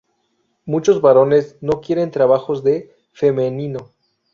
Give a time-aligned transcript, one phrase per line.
[0.65, 3.91] Muchos varones no quieren trabajos de femenino.